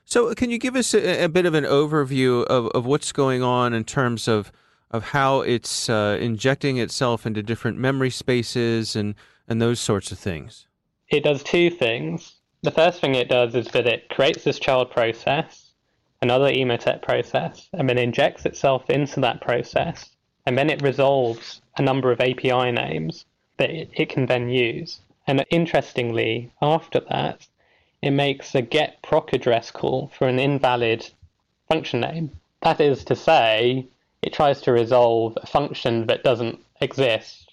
So, 0.05 0.35
can 0.35 0.51
you 0.51 0.59
give 0.59 0.77
us 0.77 0.95
a, 0.95 1.25
a, 1.25 1.29
bit 1.29 1.47
of 1.47 1.55
an 1.55 1.65
overview 1.65 2.45
of, 2.45 2.69
of 2.69 2.87
what's 2.87 3.11
going 3.11 3.43
on 3.43 3.75
in 3.75 3.85
terms 3.85 4.29
of 4.29 4.53
of 4.93 5.03
how 5.03 5.41
it's 5.41 5.91
uh, 5.91 6.17
injecting 6.21 6.79
itself 6.79 7.27
into 7.27 7.43
different 7.43 7.77
memory 7.77 8.11
spaces 8.11 8.95
and 8.95 9.17
and 9.49 9.61
those 9.61 9.81
sorts 9.81 10.13
of 10.13 10.19
things? 10.19 10.67
It 11.09 11.25
does 11.25 11.43
two 11.43 11.71
things. 11.71 12.37
The 12.63 12.71
first 12.71 13.01
thing 13.01 13.15
it 13.15 13.29
does 13.29 13.55
is 13.55 13.69
that 13.69 13.87
it 13.87 14.09
creates 14.09 14.45
this 14.45 14.59
child 14.59 14.91
process, 14.91 15.73
another 16.23 16.51
Emotet 16.51 17.03
process, 17.03 17.69
and 17.73 17.89
then 17.89 17.99
injects 17.99 18.47
itself 18.47 18.89
into 18.89 19.21
that 19.21 19.41
process, 19.41 20.11
and 20.47 20.57
then 20.57 20.71
it 20.71 20.83
resolves 20.83 21.61
a 21.77 21.83
number 21.83 22.11
of 22.11 22.21
API 22.21 22.73
names 22.73 23.25
that 23.59 23.71
it, 23.71 23.91
it 23.93 24.09
can 24.09 24.27
then 24.27 24.49
use. 24.49 25.01
And 25.27 25.45
interestingly, 25.51 26.53
after 26.63 27.01
that, 27.11 27.47
it 28.07 28.13
makes 28.13 28.55
a 28.55 28.63
GetProcAddress 28.63 29.73
call 29.73 30.13
for 30.17 30.29
an 30.29 30.39
invalid 30.39 31.11
function 31.69 32.01
name. 32.01 32.31
That 32.63 32.81
is 32.81 33.05
to 33.07 33.17
say, 33.17 33.89
it 34.23 34.33
tries 34.33 34.61
to 34.63 34.73
resolve 34.73 35.37
a 35.43 35.47
function 35.47 36.07
that 36.07 36.23
doesn't 36.23 36.61
exist. 36.81 37.53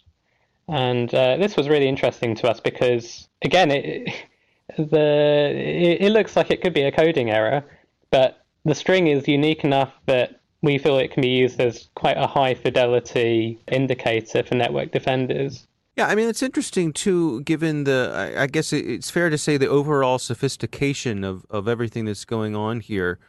And 0.67 1.13
uh, 1.13 1.37
this 1.37 1.57
was 1.57 1.69
really 1.69 1.87
interesting 1.87 2.35
to 2.35 2.47
us 2.47 2.59
because, 2.59 3.27
again, 3.41 3.71
it, 3.71 4.13
the 4.77 5.51
it, 5.55 6.01
it 6.03 6.11
looks 6.11 6.35
like 6.35 6.51
it 6.51 6.61
could 6.61 6.73
be 6.73 6.83
a 6.83 6.91
coding 6.91 7.31
error, 7.31 7.63
but 8.11 8.45
the 8.63 8.75
string 8.75 9.07
is 9.07 9.27
unique 9.27 9.63
enough 9.63 9.93
that 10.05 10.39
we 10.61 10.77
feel 10.77 10.99
it 10.99 11.11
can 11.11 11.21
be 11.21 11.29
used 11.29 11.59
as 11.59 11.89
quite 11.95 12.17
a 12.17 12.27
high 12.27 12.53
fidelity 12.53 13.59
indicator 13.67 14.43
for 14.43 14.53
network 14.53 14.91
defenders. 14.91 15.67
Yeah, 15.95 16.07
I 16.07 16.15
mean 16.15 16.27
it's 16.27 16.41
interesting 16.41 16.91
too, 16.91 17.41
given 17.41 17.83
the 17.83 18.35
I 18.37 18.47
guess 18.47 18.73
it's 18.73 19.11
fair 19.11 19.29
to 19.29 19.37
say 19.37 19.57
the 19.57 19.67
overall 19.67 20.17
sophistication 20.17 21.23
of 21.23 21.45
of 21.49 21.67
everything 21.67 22.05
that's 22.05 22.25
going 22.25 22.55
on 22.55 22.79
here. 22.79 23.19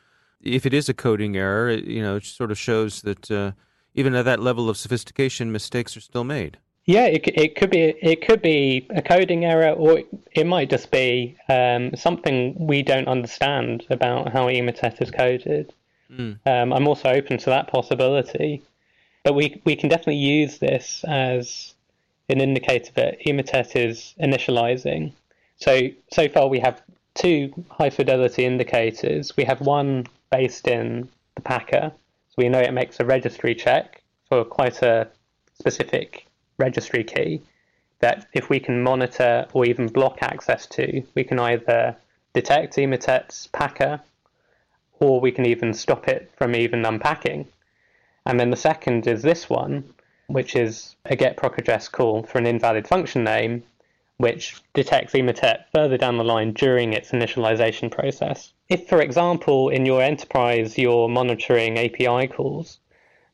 If 0.40 0.66
it 0.66 0.74
is 0.74 0.88
a 0.88 0.94
coding 0.94 1.36
error, 1.36 1.68
it, 1.70 1.84
you 1.84 2.02
know, 2.02 2.16
it 2.16 2.24
sort 2.24 2.50
of 2.50 2.58
shows 2.58 3.02
that 3.02 3.30
uh, 3.30 3.52
even 3.94 4.14
at 4.14 4.24
that 4.24 4.40
level 4.40 4.68
of 4.68 4.76
sophistication, 4.76 5.52
mistakes 5.52 5.96
are 5.96 6.00
still 6.00 6.24
made. 6.24 6.58
Yeah, 6.86 7.06
it, 7.06 7.26
it 7.28 7.56
could 7.56 7.70
be 7.70 7.94
it 8.02 8.26
could 8.26 8.42
be 8.42 8.86
a 8.90 9.00
coding 9.00 9.44
error, 9.44 9.72
or 9.72 10.02
it 10.32 10.46
might 10.46 10.68
just 10.68 10.90
be 10.90 11.36
um, 11.48 11.94
something 11.96 12.66
we 12.66 12.82
don't 12.82 13.08
understand 13.08 13.86
about 13.90 14.32
how 14.32 14.46
Emotet 14.48 15.00
is 15.00 15.10
coded. 15.10 15.72
Mm. 16.10 16.38
Um, 16.46 16.72
I'm 16.72 16.86
also 16.86 17.08
open 17.08 17.38
to 17.38 17.50
that 17.50 17.68
possibility, 17.68 18.62
but 19.22 19.34
we 19.34 19.62
we 19.64 19.76
can 19.76 19.88
definitely 19.88 20.16
use 20.16 20.58
this 20.58 21.04
as 21.04 21.73
an 22.28 22.40
indicator 22.40 22.90
that 22.94 23.20
Emotet 23.26 23.76
is 23.76 24.14
initializing. 24.20 25.12
So, 25.56 25.88
so 26.12 26.28
far 26.28 26.48
we 26.48 26.60
have 26.60 26.82
two 27.14 27.52
high 27.70 27.90
fidelity 27.90 28.44
indicators. 28.44 29.36
We 29.36 29.44
have 29.44 29.60
one 29.60 30.06
based 30.30 30.66
in 30.66 31.08
the 31.36 31.42
Packer, 31.42 31.92
so 31.92 32.34
we 32.36 32.48
know 32.48 32.60
it 32.60 32.72
makes 32.72 32.98
a 32.98 33.04
registry 33.04 33.54
check 33.54 34.02
for 34.28 34.44
quite 34.44 34.82
a 34.82 35.08
specific 35.58 36.26
registry 36.58 37.04
key 37.04 37.40
that 38.00 38.26
if 38.32 38.50
we 38.50 38.60
can 38.60 38.82
monitor 38.82 39.46
or 39.52 39.64
even 39.64 39.86
block 39.86 40.18
access 40.20 40.66
to, 40.66 41.02
we 41.14 41.24
can 41.24 41.38
either 41.38 41.96
detect 42.32 42.76
Emotet's 42.76 43.46
Packer 43.48 44.00
or 45.00 45.20
we 45.20 45.32
can 45.32 45.46
even 45.46 45.72
stop 45.72 46.08
it 46.08 46.30
from 46.36 46.54
even 46.54 46.84
unpacking. 46.84 47.46
And 48.26 48.38
then 48.40 48.50
the 48.50 48.56
second 48.56 49.06
is 49.06 49.22
this 49.22 49.48
one, 49.48 49.93
which 50.26 50.56
is 50.56 50.96
a 51.06 51.16
GetProcAddress 51.16 51.90
call 51.90 52.22
for 52.22 52.38
an 52.38 52.46
invalid 52.46 52.86
function 52.88 53.24
name, 53.24 53.62
which 54.16 54.62
detects 54.74 55.12
Emotet 55.12 55.64
further 55.74 55.98
down 55.98 56.18
the 56.18 56.24
line 56.24 56.52
during 56.52 56.92
its 56.92 57.10
initialization 57.10 57.90
process. 57.90 58.52
If, 58.68 58.88
for 58.88 59.00
example, 59.00 59.68
in 59.68 59.84
your 59.86 60.02
enterprise 60.02 60.78
you're 60.78 61.08
monitoring 61.08 61.78
API 61.78 62.28
calls, 62.28 62.78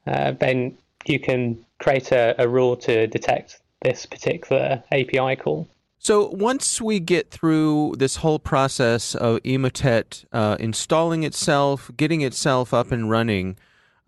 uh, 0.07 0.33
then 0.33 0.79
you 1.07 1.21
can 1.21 1.65
create 1.79 2.13
a, 2.13 2.35
a 2.39 2.49
rule 2.49 2.77
to 2.77 3.07
detect 3.07 3.61
this 3.83 4.07
particular 4.07 4.83
API 4.93 5.37
call. 5.37 5.69
So 5.99 6.31
once 6.31 6.81
we 6.81 6.99
get 6.99 7.31
through 7.31 7.97
this 7.99 8.17
whole 8.17 8.39
process 8.39 9.15
of 9.15 9.39
Emotet 9.43 10.25
uh, 10.33 10.57
installing 10.59 11.25
itself, 11.25 11.91
getting 11.95 12.23
itself 12.23 12.73
up 12.73 12.91
and 12.91 13.11
running, 13.11 13.57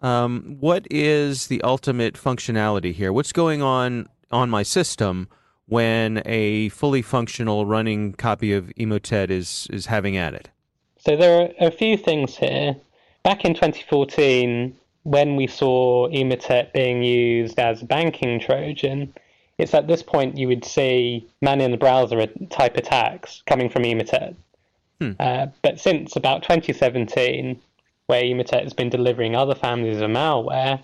um, 0.02 0.56
what 0.60 0.86
is 0.90 1.46
the 1.46 1.62
ultimate 1.62 2.14
functionality 2.14 2.92
here? 2.92 3.12
What's 3.12 3.32
going 3.32 3.62
on 3.62 4.08
on 4.30 4.50
my 4.50 4.62
system 4.62 5.28
when 5.66 6.22
a 6.26 6.68
fully 6.70 7.02
functional 7.02 7.66
running 7.66 8.12
copy 8.14 8.52
of 8.52 8.66
Emotet 8.78 9.30
is, 9.30 9.68
is 9.70 9.86
having 9.86 10.16
at 10.16 10.34
it? 10.34 10.50
So 10.98 11.16
there 11.16 11.42
are 11.42 11.66
a 11.66 11.70
few 11.70 11.96
things 11.96 12.36
here. 12.36 12.76
Back 13.22 13.44
in 13.44 13.54
2014, 13.54 14.76
when 15.04 15.36
we 15.36 15.46
saw 15.46 16.08
Emotet 16.08 16.72
being 16.72 17.02
used 17.02 17.58
as 17.58 17.82
banking 17.82 18.40
Trojan, 18.40 19.12
it's 19.58 19.74
at 19.74 19.86
this 19.86 20.02
point 20.02 20.36
you 20.36 20.48
would 20.48 20.64
see 20.64 21.26
man 21.40 21.60
in 21.60 21.70
the 21.70 21.76
browser 21.76 22.26
type 22.50 22.76
attacks 22.76 23.42
coming 23.46 23.68
from 23.68 23.82
Emotet. 23.82 24.34
Hmm. 25.00 25.12
Uh, 25.18 25.46
but 25.62 25.80
since 25.80 26.16
about 26.16 26.42
2017, 26.42 27.60
where 28.12 28.24
Emotet 28.24 28.64
has 28.64 28.74
been 28.74 28.90
delivering 28.90 29.34
other 29.34 29.54
families 29.54 30.02
of 30.02 30.10
malware, 30.10 30.78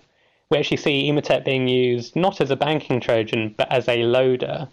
we 0.49 0.57
actually 0.57 0.79
see 0.79 1.11
Emotet 1.11 1.45
being 1.45 1.69
used 1.69 2.17
not 2.17 2.41
as 2.41 2.51
a 2.51 2.57
banking 2.57 3.01
Trojan, 3.01 3.55
but 3.59 3.71
as 3.71 3.87
a 3.87 4.03
loader. 4.03 4.67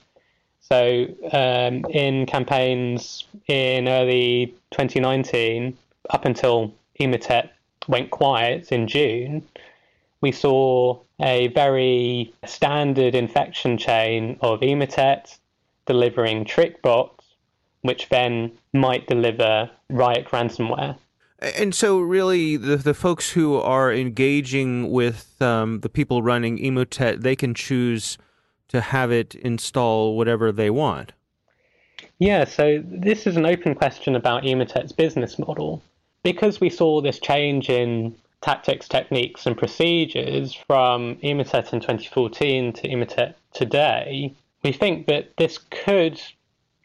So 0.61 1.05
um, 1.33 1.83
in 1.89 2.25
campaigns 2.25 3.25
in 3.49 3.89
early 3.89 4.55
2019, 4.71 5.77
up 6.11 6.23
until 6.23 6.73
Emotet 6.97 7.49
went 7.89 8.09
quiet 8.11 8.71
in 8.71 8.87
June, 8.87 9.43
we 10.21 10.31
saw 10.31 10.97
a 11.19 11.49
very 11.49 12.33
standard 12.45 13.15
infection 13.15 13.77
chain 13.77 14.37
of 14.39 14.61
Emotet 14.61 15.37
delivering 15.87 16.45
TrickBots, 16.45 17.19
which 17.81 18.07
then 18.07 18.49
might 18.71 19.07
deliver 19.07 19.69
Ryuk 19.91 20.29
ransomware. 20.29 20.95
And 21.57 21.75
so, 21.75 21.99
really, 21.99 22.57
the 22.57 22.75
the 22.75 22.93
folks 22.93 23.31
who 23.31 23.55
are 23.57 23.93
engaging 23.93 24.91
with 24.91 25.39
um, 25.41 25.81
the 25.81 25.89
people 25.89 26.23
running 26.23 26.57
Emotet, 26.57 27.21
they 27.21 27.35
can 27.35 27.53
choose 27.53 28.17
to 28.69 28.81
have 28.81 29.11
it 29.11 29.35
install 29.35 30.17
whatever 30.17 30.51
they 30.51 30.69
want. 30.69 31.11
Yeah, 32.17 32.45
so 32.45 32.81
this 32.83 33.27
is 33.27 33.37
an 33.37 33.45
open 33.45 33.75
question 33.75 34.15
about 34.15 34.43
Emotet's 34.43 34.91
business 34.91 35.37
model. 35.37 35.83
Because 36.23 36.59
we 36.59 36.69
saw 36.71 37.01
this 37.01 37.19
change 37.19 37.69
in 37.69 38.15
tactics, 38.41 38.87
techniques, 38.87 39.45
and 39.45 39.57
procedures 39.57 40.53
from 40.53 41.17
Emotet 41.17 41.73
in 41.73 41.79
2014 41.79 42.73
to 42.73 42.87
Emotet 42.87 43.35
today, 43.53 44.33
we 44.63 44.71
think 44.71 45.07
that 45.07 45.37
this 45.37 45.59
could 45.69 46.19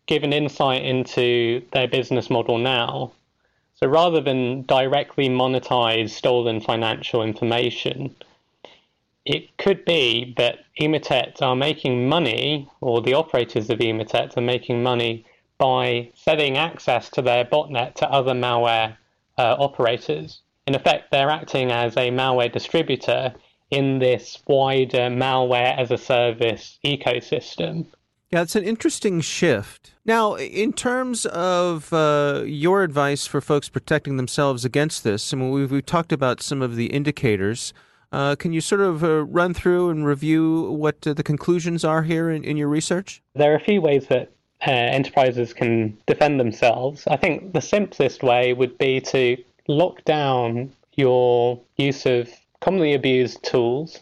give 0.06 0.22
an 0.22 0.32
insight 0.32 0.84
into 0.84 1.62
their 1.72 1.88
business 1.88 2.28
model 2.28 2.58
now 2.58 3.12
so 3.82 3.88
rather 3.88 4.20
than 4.20 4.62
directly 4.62 5.28
monetize 5.28 6.10
stolen 6.10 6.60
financial 6.60 7.22
information, 7.22 8.14
it 9.24 9.56
could 9.56 9.84
be 9.86 10.34
that 10.36 10.58
Emotet 10.78 11.40
are 11.40 11.56
making 11.56 12.08
money, 12.08 12.68
or 12.82 13.00
the 13.00 13.14
operators 13.14 13.70
of 13.70 13.78
Emotet 13.78 14.36
are 14.36 14.42
making 14.42 14.82
money 14.82 15.24
by 15.56 16.10
selling 16.14 16.58
access 16.58 17.08
to 17.10 17.22
their 17.22 17.44
botnet 17.44 17.94
to 17.94 18.10
other 18.10 18.32
malware 18.34 18.96
uh, 19.38 19.56
operators. 19.58 20.40
In 20.66 20.74
effect, 20.74 21.10
they're 21.10 21.30
acting 21.30 21.70
as 21.70 21.96
a 21.96 22.10
malware 22.10 22.52
distributor 22.52 23.34
in 23.70 23.98
this 23.98 24.42
wider 24.46 25.08
malware 25.08 25.76
as 25.78 25.90
a 25.90 25.98
service 25.98 26.78
ecosystem. 26.84 27.86
Yeah, 28.32 28.42
it's 28.42 28.54
an 28.54 28.62
interesting 28.62 29.20
shift. 29.20 29.92
Now, 30.04 30.34
in 30.34 30.72
terms 30.72 31.26
of 31.26 31.92
uh, 31.92 32.44
your 32.46 32.84
advice 32.84 33.26
for 33.26 33.40
folks 33.40 33.68
protecting 33.68 34.18
themselves 34.18 34.64
against 34.64 35.02
this, 35.02 35.34
I 35.34 35.36
mean, 35.36 35.50
we've, 35.50 35.72
we've 35.72 35.84
talked 35.84 36.12
about 36.12 36.40
some 36.40 36.62
of 36.62 36.76
the 36.76 36.86
indicators. 36.86 37.72
Uh, 38.12 38.36
can 38.36 38.52
you 38.52 38.60
sort 38.60 38.82
of 38.82 39.02
uh, 39.02 39.24
run 39.24 39.52
through 39.52 39.90
and 39.90 40.06
review 40.06 40.70
what 40.70 41.04
uh, 41.08 41.12
the 41.12 41.24
conclusions 41.24 41.84
are 41.84 42.04
here 42.04 42.30
in, 42.30 42.44
in 42.44 42.56
your 42.56 42.68
research? 42.68 43.20
There 43.34 43.52
are 43.52 43.56
a 43.56 43.60
few 43.60 43.80
ways 43.80 44.06
that 44.06 44.30
uh, 44.64 44.70
enterprises 44.70 45.52
can 45.52 45.98
defend 46.06 46.38
themselves. 46.38 47.08
I 47.08 47.16
think 47.16 47.52
the 47.52 47.60
simplest 47.60 48.22
way 48.22 48.52
would 48.52 48.78
be 48.78 49.00
to 49.00 49.38
lock 49.66 50.04
down 50.04 50.72
your 50.94 51.60
use 51.78 52.06
of 52.06 52.30
commonly 52.60 52.94
abused 52.94 53.42
tools, 53.42 53.98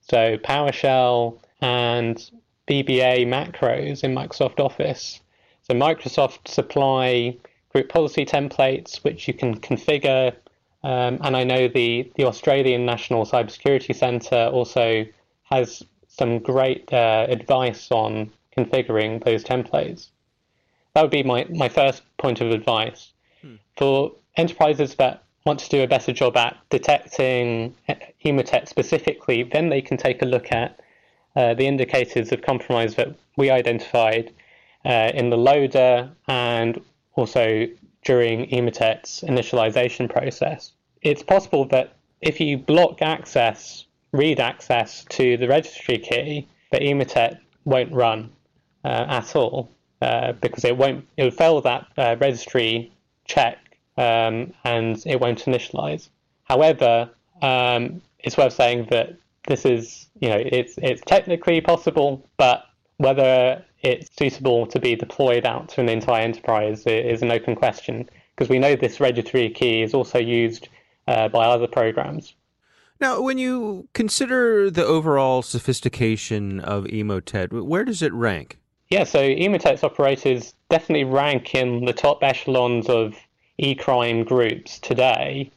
so 0.00 0.38
PowerShell 0.38 1.38
and 1.60 2.30
VBA 2.68 3.26
macros 3.26 4.02
in 4.02 4.14
Microsoft 4.14 4.60
Office. 4.60 5.20
So 5.62 5.74
Microsoft 5.74 6.48
supply 6.48 7.36
group 7.72 7.88
policy 7.88 8.24
templates 8.24 9.02
which 9.04 9.28
you 9.28 9.34
can 9.34 9.60
configure. 9.60 10.34
Um, 10.82 11.18
and 11.22 11.36
I 11.36 11.44
know 11.44 11.68
the, 11.68 12.10
the 12.16 12.24
Australian 12.24 12.86
National 12.86 13.24
Cybersecurity 13.24 13.94
Centre 13.94 14.50
also 14.52 15.04
has 15.44 15.82
some 16.08 16.38
great 16.38 16.92
uh, 16.92 17.26
advice 17.28 17.90
on 17.90 18.32
configuring 18.56 19.22
those 19.24 19.44
templates. 19.44 20.08
That 20.94 21.02
would 21.02 21.10
be 21.10 21.22
my, 21.22 21.46
my 21.50 21.68
first 21.68 22.02
point 22.16 22.40
of 22.40 22.50
advice. 22.50 23.12
for 23.76 24.12
enterprises 24.36 24.94
that 24.96 25.24
want 25.44 25.60
to 25.60 25.68
do 25.68 25.82
a 25.82 25.86
better 25.86 26.12
job 26.12 26.36
at 26.36 26.56
detecting 26.70 27.74
Emotet 28.24 28.68
specifically, 28.68 29.44
then 29.44 29.68
they 29.68 29.80
can 29.80 29.96
take 29.96 30.22
a 30.22 30.24
look 30.24 30.50
at 30.52 30.80
uh, 31.36 31.54
the 31.54 31.66
indicators 31.66 32.32
of 32.32 32.42
compromise 32.42 32.94
that 32.94 33.14
we 33.36 33.50
identified 33.50 34.32
uh, 34.84 35.10
in 35.14 35.30
the 35.30 35.36
loader 35.36 36.10
and 36.28 36.80
also 37.14 37.66
during 38.04 38.48
Emotet's 38.50 39.22
initialization 39.22 40.08
process. 40.08 40.72
It's 41.02 41.22
possible 41.22 41.66
that 41.66 41.92
if 42.22 42.40
you 42.40 42.56
block 42.56 43.02
access, 43.02 43.84
read 44.12 44.40
access 44.40 45.04
to 45.10 45.36
the 45.36 45.48
registry 45.48 45.98
key, 45.98 46.48
that 46.72 46.80
Emotet 46.82 47.38
won't 47.64 47.92
run 47.92 48.30
uh, 48.84 49.04
at 49.08 49.36
all 49.36 49.70
uh, 50.00 50.32
because 50.32 50.64
it 50.64 50.76
won't. 50.76 51.06
It 51.16 51.24
will 51.24 51.30
fail 51.30 51.60
that 51.60 51.86
uh, 51.98 52.16
registry 52.20 52.92
check 53.24 53.58
um, 53.96 54.52
and 54.64 55.02
it 55.06 55.20
won't 55.20 55.44
initialize. 55.44 56.08
However, 56.44 57.10
um, 57.42 58.00
it's 58.20 58.36
worth 58.36 58.52
saying 58.52 58.88
that 58.90 59.16
this 59.46 59.64
is, 59.64 60.06
you 60.20 60.28
know, 60.28 60.38
it's 60.38 60.74
it's 60.82 61.02
technically 61.02 61.60
possible, 61.60 62.28
but 62.36 62.64
whether 62.98 63.62
it's 63.82 64.08
suitable 64.16 64.66
to 64.66 64.80
be 64.80 64.96
deployed 64.96 65.44
out 65.44 65.68
to 65.70 65.80
an 65.80 65.88
entire 65.88 66.22
enterprise 66.22 66.86
is 66.86 67.22
an 67.22 67.30
open 67.30 67.54
question 67.54 68.08
because 68.34 68.48
we 68.48 68.58
know 68.58 68.74
this 68.74 69.00
registry 69.00 69.50
key 69.50 69.82
is 69.82 69.94
also 69.94 70.18
used 70.18 70.68
uh, 71.08 71.28
by 71.28 71.46
other 71.46 71.66
programs. 71.66 72.34
Now, 73.00 73.20
when 73.20 73.38
you 73.38 73.88
consider 73.92 74.70
the 74.70 74.84
overall 74.84 75.42
sophistication 75.42 76.60
of 76.60 76.84
Emotet, 76.84 77.52
where 77.52 77.84
does 77.84 78.02
it 78.02 78.12
rank? 78.14 78.58
Yeah, 78.88 79.04
so 79.04 79.20
Emotet's 79.20 79.84
operators 79.84 80.54
definitely 80.70 81.04
rank 81.04 81.54
in 81.54 81.84
the 81.84 81.92
top 81.92 82.22
echelons 82.22 82.88
of 82.88 83.14
e-crime 83.58 84.24
groups 84.24 84.78
today. 84.78 85.50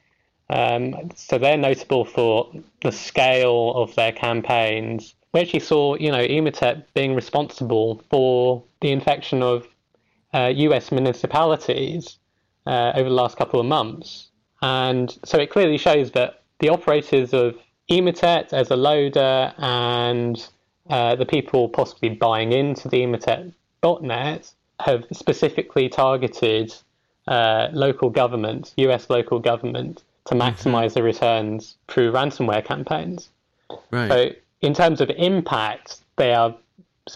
Um, 0.49 1.11
so 1.15 1.37
they're 1.37 1.57
notable 1.57 2.05
for 2.05 2.51
the 2.81 2.91
scale 2.91 3.73
of 3.75 3.93
their 3.95 4.11
campaigns. 4.11 5.13
We 5.33 5.41
actually 5.41 5.59
saw, 5.59 5.95
you 5.95 6.11
know, 6.11 6.25
Emotet 6.25 6.85
being 6.95 7.13
responsible 7.13 8.01
for 8.09 8.63
the 8.81 8.91
infection 8.91 9.43
of 9.43 9.67
uh, 10.33 10.51
U.S. 10.55 10.91
municipalities 10.91 12.17
uh, 12.65 12.93
over 12.95 13.09
the 13.09 13.15
last 13.15 13.37
couple 13.37 13.59
of 13.59 13.65
months, 13.65 14.29
and 14.61 15.17
so 15.23 15.37
it 15.37 15.49
clearly 15.49 15.77
shows 15.77 16.11
that 16.11 16.41
the 16.59 16.69
operators 16.69 17.33
of 17.33 17.55
Emotet 17.89 18.53
as 18.53 18.69
a 18.71 18.75
loader 18.75 19.53
and 19.57 20.47
uh, 20.89 21.15
the 21.15 21.25
people 21.25 21.69
possibly 21.69 22.09
buying 22.09 22.51
into 22.51 22.87
the 22.87 23.01
Emotet 23.01 23.53
botnet 23.81 24.51
have 24.79 25.05
specifically 25.11 25.89
targeted 25.89 26.73
uh, 27.27 27.67
local 27.71 28.09
government, 28.09 28.73
US 28.77 29.09
local 29.09 29.39
government, 29.39 30.03
to 30.29 30.35
mm-hmm. 30.35 30.41
maximize 30.41 30.93
the 30.93 31.03
returns 31.03 31.77
through 31.87 32.11
ransomware 32.11 32.63
campaigns. 32.63 33.29
Right. 33.91 34.09
So, 34.09 34.29
in 34.61 34.73
terms 34.73 35.01
of 35.01 35.09
impact, 35.11 35.99
they 36.17 36.33
are 36.33 36.55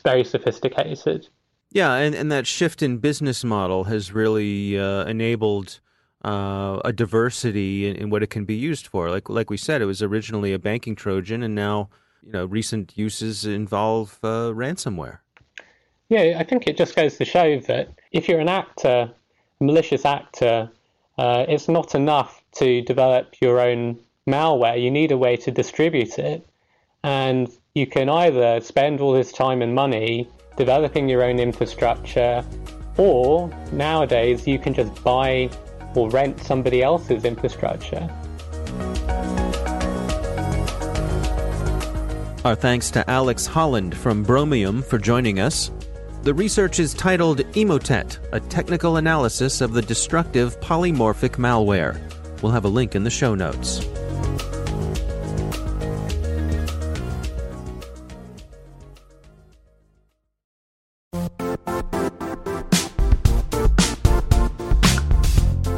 very 0.03 0.23
sophisticated. 0.23 1.27
Yeah, 1.71 1.95
and, 1.95 2.13
and 2.15 2.31
that 2.31 2.47
shift 2.47 2.81
in 2.81 2.97
business 2.97 3.43
model 3.43 3.85
has 3.85 4.11
really 4.11 4.79
uh, 4.79 5.05
enabled 5.05 5.79
uh, 6.23 6.79
a 6.85 6.93
diversity 6.93 7.87
in, 7.87 7.95
in, 7.95 8.09
what 8.09 8.23
it 8.23 8.29
can 8.29 8.45
be 8.45 8.55
used 8.55 8.87
for. 8.87 9.09
Like 9.09 9.29
like 9.29 9.49
we 9.49 9.57
said, 9.57 9.81
it 9.81 9.85
was 9.85 10.01
originally 10.01 10.53
a 10.53 10.59
banking 10.59 10.95
Trojan, 10.95 11.43
and 11.43 11.55
now 11.55 11.89
you 12.23 12.31
know 12.31 12.45
recent 12.45 12.97
uses 12.97 13.45
involve 13.45 14.19
uh, 14.23 14.51
ransomware. 14.53 15.19
Yeah, 16.09 16.37
I 16.37 16.43
think 16.43 16.67
it 16.67 16.77
just 16.77 16.95
goes 16.95 17.17
to 17.17 17.25
show 17.25 17.59
that 17.61 17.89
if 18.11 18.29
you're 18.29 18.39
an 18.39 18.49
actor 18.49 19.11
malicious 19.59 20.05
actor, 20.05 20.69
uh, 21.17 21.45
it's 21.47 21.67
not 21.67 21.95
enough 21.95 22.41
to 22.55 22.81
develop 22.81 23.35
your 23.41 23.59
own 23.59 23.99
malware. 24.27 24.81
You 24.81 24.91
need 24.91 25.11
a 25.11 25.17
way 25.17 25.37
to 25.37 25.51
distribute 25.51 26.17
it. 26.17 26.45
And 27.03 27.51
you 27.75 27.87
can 27.87 28.09
either 28.09 28.61
spend 28.61 29.01
all 29.01 29.13
this 29.13 29.31
time 29.31 29.61
and 29.61 29.75
money 29.75 30.29
developing 30.57 31.09
your 31.09 31.23
own 31.23 31.39
infrastructure, 31.39 32.45
or 32.97 33.49
nowadays 33.71 34.47
you 34.47 34.59
can 34.59 34.73
just 34.73 35.03
buy 35.03 35.49
or 35.95 36.09
rent 36.09 36.39
somebody 36.39 36.81
else's 36.81 37.25
infrastructure. 37.25 38.09
Our 42.45 42.55
thanks 42.55 42.91
to 42.91 43.09
Alex 43.09 43.45
Holland 43.45 43.95
from 43.95 44.25
Bromium 44.25 44.83
for 44.83 44.97
joining 44.97 45.39
us. 45.39 45.71
The 46.23 46.33
research 46.33 46.79
is 46.79 46.93
titled 46.93 47.39
Emotet, 47.51 48.17
a 48.31 48.39
technical 48.39 48.95
analysis 48.95 49.59
of 49.59 49.73
the 49.73 49.81
destructive 49.81 50.57
polymorphic 50.61 51.31
malware. 51.31 51.99
We'll 52.41 52.53
have 52.53 52.63
a 52.63 52.69
link 52.69 52.95
in 52.95 53.03
the 53.03 53.09
show 53.09 53.35
notes. 53.35 53.85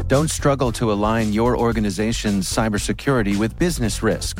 Don't 0.08 0.30
struggle 0.30 0.72
to 0.74 0.92
align 0.92 1.34
your 1.34 1.58
organization's 1.58 2.48
cybersecurity 2.48 3.36
with 3.36 3.58
business 3.58 4.04
risk. 4.04 4.40